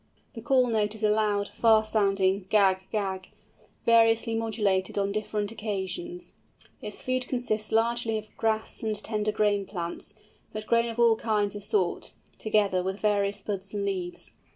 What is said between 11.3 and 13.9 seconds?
is sought, together with various buds and